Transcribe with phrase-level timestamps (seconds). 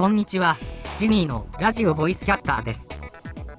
[0.00, 0.56] こんにちは。
[0.96, 2.88] ジニーのラジオボイスキャスターです。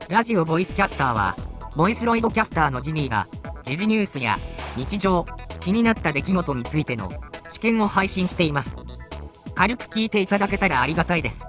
[0.09, 1.35] ラジオボイスキャスターは、
[1.77, 3.27] ボイスロイドキャスターのジニーが、
[3.61, 4.39] 時事ニュースや
[4.75, 5.23] 日常、
[5.59, 7.11] 気になった出来事についての
[7.47, 8.75] 試験を配信しています。
[9.53, 11.45] 軽く聞いていただけたらありがたいです。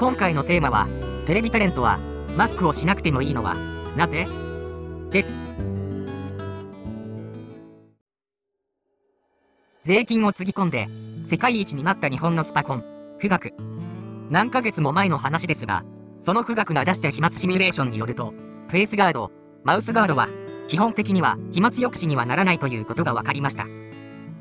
[0.00, 0.88] 今回のテーマは、
[1.28, 2.00] テレビタレントは
[2.36, 3.54] マスクをしなくてもいいのは
[3.96, 4.26] なぜ？
[5.12, 5.43] です。
[9.84, 10.88] 税金をつぎ込んで
[11.24, 12.84] 世界一になった日本のスパコン、
[13.18, 13.52] 富岳。
[14.30, 15.84] 何ヶ月も前の話ですが、
[16.18, 18.32] その富岳が出した飛沫シミュレーションによると、
[18.68, 19.30] フェイスガード、
[19.62, 20.30] マウスガードは、
[20.68, 23.66] 基本的には飛沫抑止にはならないということが分かりました。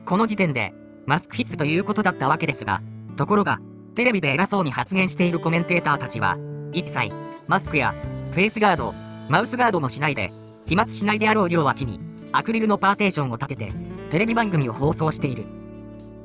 [0.05, 0.73] この時点で、
[1.05, 2.81] マスク必須ということだったわけですが、
[3.17, 3.59] ところが、
[3.95, 6.37] テレビで偉そうに発言しているコメンテーターたちは、
[6.71, 7.11] 一切、
[7.47, 7.93] マスクや、
[8.31, 8.93] フェイスガード、
[9.27, 10.31] マウスガードもしないで、
[10.67, 11.99] 飛沫しないであろう両脇に、
[12.31, 15.43] アクリルのパーテーションを立てて、テレビ番組を放送している。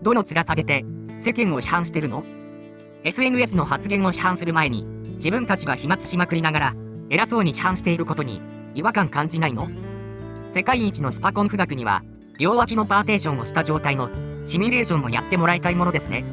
[0.02, 0.84] どの面下げて、
[1.18, 2.22] 世間を批判してるの
[3.02, 6.74] ?SNS の発言を批判する前に、自分たちが飛沫しまくりながら、
[7.08, 8.42] 偉そうに批判していることに、
[8.74, 9.70] 違和感感じないの？
[10.48, 12.02] 世界一のスパコン富岳には、
[12.38, 14.10] 両脇のパーテーションをした状態の
[14.44, 16.26] シミュレーションもやってもらいたいものですね。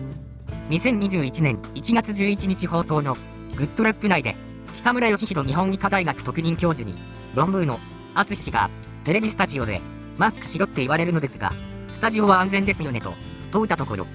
[0.71, 3.15] 2021年1月11日放送の
[3.55, 4.35] グッドラック内で、
[4.75, 6.97] 北村義弘日本医科大学特任教授に、
[7.33, 7.79] 論文の
[8.13, 8.69] 淳氏が
[9.05, 9.79] テレビスタジオで
[10.17, 11.53] マスクしろって言われるのですが、
[11.91, 13.13] スタジオは安全ですよねと
[13.51, 14.07] 問うたところ、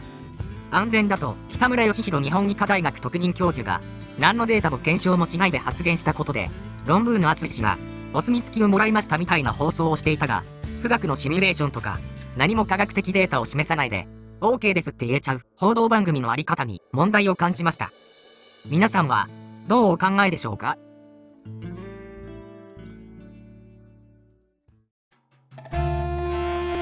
[0.71, 3.81] 安全だと北村義弘日本医科大学特任教授が
[4.19, 6.51] 何のデータも検証もしないで発言したことで、
[6.87, 7.79] 論文の淳氏は
[8.13, 10.45] お墨付きをもらいましたみたいな放送をしていたが、
[10.83, 11.99] 富岳のシミュレーションとか
[12.37, 14.07] 何も科学的データを示さないで、
[14.41, 17.93] OK ですって言えちゃう報道番組のあり方に問題を感じました。
[18.67, 19.29] 皆さんは
[19.69, 20.77] どうお考えでしょうか？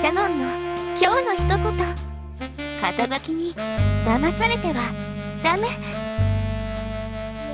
[0.09, 0.45] ャノンの
[0.99, 1.59] 今日の一言。
[2.81, 3.55] 肩書きに
[4.07, 4.95] 騙されては。
[5.43, 5.69] ダメ。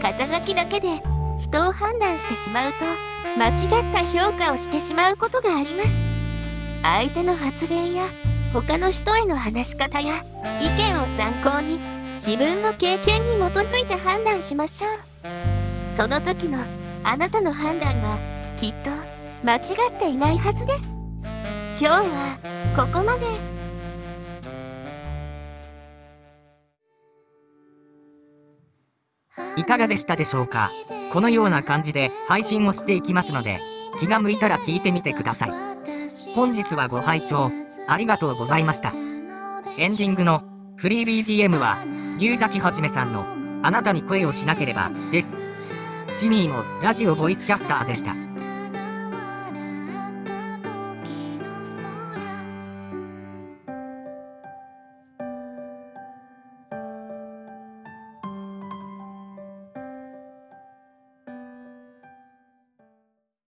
[0.00, 1.02] 肩書きだけで
[1.40, 2.84] 人を判断してしまうと
[3.36, 5.94] 間違った評価をしてしまうことがあります。
[6.82, 8.04] 相手の発言や
[8.52, 10.24] 他の人への話し方や
[10.60, 11.80] 意見を参考に
[12.16, 15.96] 自分の経験に基づいて判断しましょう。
[15.96, 16.58] その時の
[17.02, 18.18] あなたの判断が
[18.56, 18.90] きっと
[19.42, 19.58] 間違
[19.90, 20.93] っていないはずです。
[21.76, 22.38] 今日は
[22.76, 23.26] ここまで
[29.56, 30.70] いかがでしたでしょうか？
[31.12, 33.58] このような感じで配信をしていきますので、
[33.98, 35.50] 気が向いたら聞いてみてください。
[36.36, 37.50] 本日はご拝聴
[37.88, 38.92] ありがとうございました。
[39.76, 40.44] エンディングの
[40.76, 41.78] フリー BGM は、
[42.20, 43.24] 龍崎はじめさんの
[43.62, 45.36] あなたに声をしなければです。
[46.18, 48.14] ジニーのラジオボイスキャスターでした。